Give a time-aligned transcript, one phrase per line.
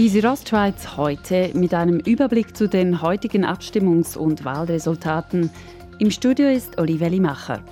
[0.00, 5.50] Die Südostschweiz heute mit einem Überblick zu den heutigen Abstimmungs- und Wahlresultaten.
[5.98, 7.62] Im Studio ist Olivia Limacher.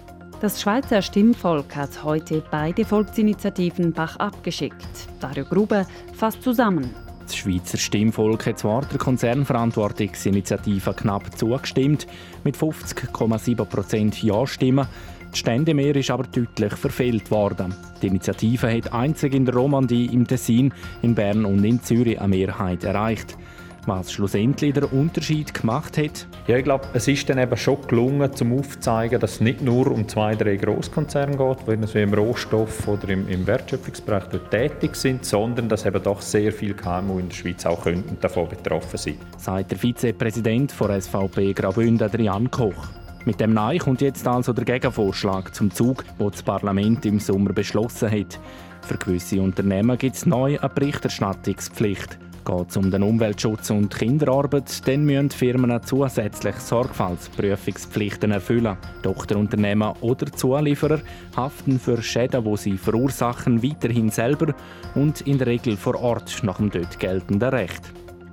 [0.42, 5.08] Das Schweizer Stimmvolk hat heute beide Volksinitiativen Bach abgeschickt.
[5.20, 6.90] Dario Gruber fasst zusammen.
[7.22, 12.06] Das Schweizer Stimmvolk hat zwar der Konzernverantwortungsinitiative knapp zugestimmt,
[12.44, 14.86] mit 50,7% Ja-Stimmen.
[15.34, 17.74] Die Ständemehr ist aber deutlich verfehlt worden.
[18.02, 22.28] Die Initiative hat einzig in der Romandie, im Tessin, in Bern und in Zürich eine
[22.28, 23.36] Mehrheit erreicht.
[23.88, 26.26] Was schlussendlich der Unterschied gemacht hat?
[26.46, 29.90] Ja, ich glaube, es ist dann eben schon gelungen, zum aufzuzeigen, dass es nicht nur
[29.90, 35.24] um zwei, drei Großkonzerne geht, die so im Rohstoff- oder im, im Wertschöpfungsbereich tätig sind,
[35.24, 39.14] sondern dass eben doch sehr viele KMU in der Schweiz auch könnten davon betroffen sein.
[39.38, 42.88] Sagt der Vizepräsident von SVP Graubünden, Adrian Koch.
[43.24, 47.52] Mit dem Nein kommt jetzt also der Gegenvorschlag zum Zug, wo das Parlament im Sommer
[47.52, 48.38] beschlossen hat.
[48.82, 52.18] Für gewisse Unternehmen gibt es neu eine Berichterstattungspflicht.
[52.44, 58.78] Geht es um den Umweltschutz und Kinderarbeit, dann müssen Firmen zusätzlich Sorgfaltsprüfungspflichten erfüllen.
[59.34, 61.00] Unternehmer oder Zulieferer
[61.36, 64.54] haften für Schäden, die sie verursachen, weiterhin selber
[64.94, 67.82] und in der Regel vor Ort nach dem dort geltenden Recht.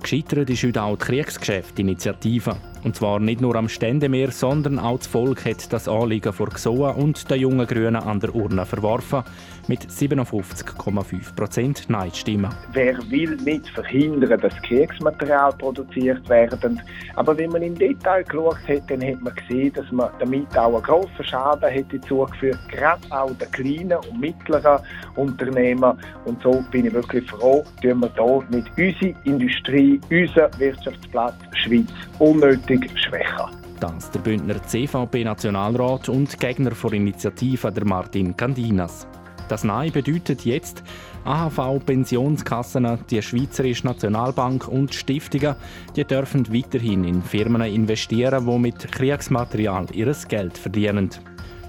[0.00, 2.56] Gescheitert ist heute auch die Kriegsgeschäft-Initiative.
[2.84, 6.90] Und zwar nicht nur am Ständemeer, sondern auch das Volk hat das Anliegen vor GSOA
[6.90, 9.24] und den jungen Grünen an der Urne verworfen.
[9.68, 12.54] Mit 57,5% Nein-Stimmen.
[12.72, 16.80] Wer will nicht verhindern, dass Kriegsmaterial produziert werden?
[17.16, 20.74] Aber wenn man im Detail geschaut hat, dann hat man gesehen, dass man damit auch
[20.74, 24.80] einen grossen Schaden hätte zugeführt, gerade auch den kleinen und mittleren
[25.16, 25.98] Unternehmen.
[26.24, 31.88] Und so bin ich wirklich froh, dass wir hier mit unserer Industrie, unserem Wirtschaftsplatz Schweiz
[32.18, 33.50] unnötig künftig schwächer.
[33.80, 39.06] Das der Bündner CVP-Nationalrat und Gegner der Initiative der Martin Candinas.
[39.48, 40.82] Das Nein bedeutet jetzt,
[41.24, 45.54] AHV, Pensionskassen, die Schweizerische Nationalbank und Stiftungen,
[45.94, 51.10] die dürfen weiterhin in Firmen investieren, die mit Kriegsmaterial ihr Geld verdienen.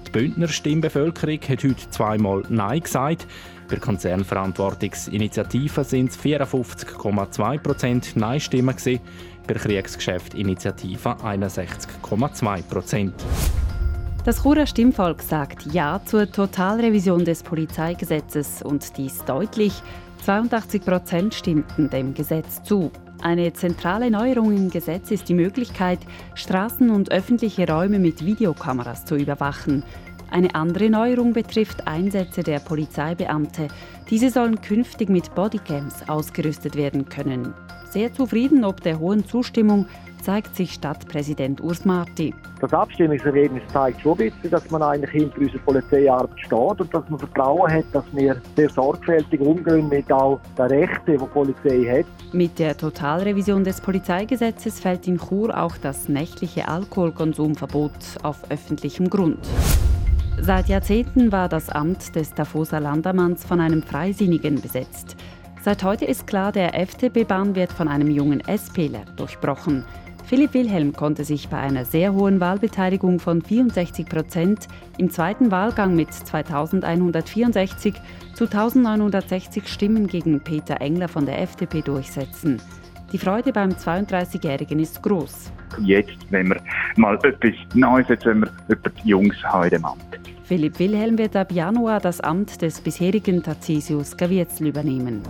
[0.07, 3.27] Die Bündner Stimmbevölkerung hat heute zweimal Nein gesagt.
[3.67, 13.13] Bei der Konzernverantwortungsinitiative sind es 54,2% Nein-Stimmen bei der Kriegsgeschäft-Initiative 61,2 Prozent.
[14.23, 19.73] Das Churer Stimmvolk sagt Ja zur Totalrevision des Polizeigesetzes und dies deutlich.
[20.17, 22.91] 82 Prozent stimmten dem Gesetz zu.
[23.21, 25.99] Eine zentrale Neuerung im Gesetz ist die Möglichkeit,
[26.35, 29.83] Straßen und öffentliche Räume mit Videokameras zu überwachen.
[30.29, 33.69] Eine andere Neuerung betrifft Einsätze der Polizeibeamte.
[34.09, 37.53] Diese sollen künftig mit Bodycams ausgerüstet werden können.
[37.89, 39.85] Sehr zufrieden ob der hohen Zustimmung
[40.21, 42.33] zeigt sich Stadtpräsident Urs Marti.
[42.59, 47.09] Das Abstimmungsergebnis zeigt schon ein bisschen, dass man eigentlich hinter unserer Polizeiarbeit steht und dass
[47.09, 51.99] man Vertrauen hat, dass wir sehr sorgfältig umgehen mit all den Rechten, die die Polizei
[51.99, 52.33] hat.
[52.33, 57.93] Mit der Totalrevision des Polizeigesetzes fällt in Chur auch das nächtliche Alkoholkonsumverbot
[58.23, 59.39] auf öffentlichem Grund.
[60.39, 65.15] Seit Jahrzehnten war das Amt des Tafosa Landermanns von einem Freisinnigen besetzt.
[65.67, 69.83] Seit heute ist klar, der FDP-Bahn wird von einem jungen SPler durchbrochen.
[70.23, 75.93] Philipp Wilhelm konnte sich bei einer sehr hohen Wahlbeteiligung von 64 Prozent im zweiten Wahlgang
[75.93, 77.95] mit 2164
[78.33, 82.61] zu 1960 Stimmen gegen Peter Engler von der FDP durchsetzen.
[83.11, 85.51] Die Freude beim 32-Jährigen ist groß.
[85.83, 86.61] Jetzt, wenn wir
[86.95, 90.17] mal etwas Neues, jetzt wenn wir über die Jungs haben in dem Amt.
[90.47, 95.21] Philipp Wilhelm wird ab Januar das Amt des bisherigen Tarcisius Gavietzel übernehmen.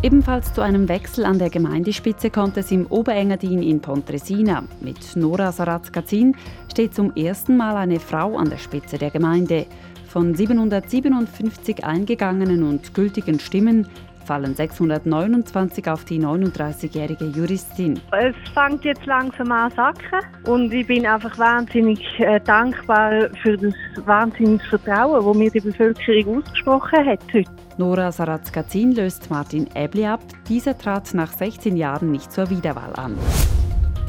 [0.00, 4.62] Ebenfalls zu einem Wechsel an der Gemeindespitze kommt es im Oberengadin in Pontresina.
[4.80, 6.36] Mit Nora Saratz-Kazin
[6.70, 9.66] steht zum ersten Mal eine Frau an der Spitze der Gemeinde.
[10.06, 13.88] Von 757 eingegangenen und gültigen Stimmen
[14.28, 17.98] fallen 629 auf die 39-jährige Juristin.
[18.12, 23.72] Es fängt jetzt langsam an sacken und ich bin einfach wahnsinnig äh, dankbar für das
[24.04, 27.50] wahnsinnige Vertrauen, das mir die Bevölkerung ausgesprochen hat heute.
[27.78, 30.20] Nora Saratz-Kazin löst Martin Ebli ab.
[30.46, 33.16] Dieser trat nach 16 Jahren nicht zur Wiederwahl an.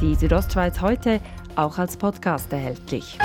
[0.02, 1.20] Die Südostschweiz heute
[1.56, 3.18] auch als Podcast erhältlich.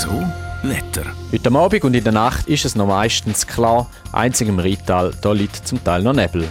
[0.00, 1.04] RSO Wetter.
[1.32, 5.32] Heute Abend und in der Nacht ist es noch meistens klar, einzig im Rheintal, da
[5.32, 6.46] liegt zum Teil noch Nebel.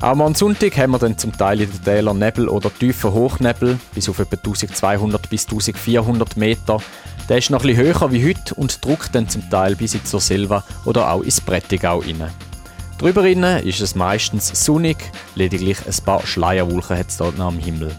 [0.00, 3.78] Auch am Sonntag haben wir dann zum Teil in den Tälern Nebel oder tiefen Hochnebel
[3.94, 6.78] bis auf etwa 1200 bis 1400 Meter.
[7.28, 10.64] Der ist noch etwas höher wie heute und drückt dann zum Teil bis zur Silva
[10.84, 12.30] oder auch ins Prättigau rein.
[12.98, 14.96] Drüber ist es meistens sonnig,
[15.34, 17.94] lediglich ein paar Schleierwolken hat es dort noch am Himmel.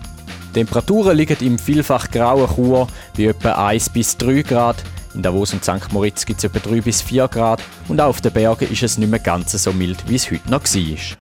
[0.55, 2.87] Temperaturen liegen im vielfach grauen Chur
[3.17, 4.77] bei etwa 1 bis 3 Grad,
[5.13, 5.91] In Davos und St.
[5.91, 8.97] Moritz gibt es etwa 3 bis 4 Grad und auch auf den Bergen ist es
[8.97, 11.17] nicht mehr ganz so mild, wie es heute noch war.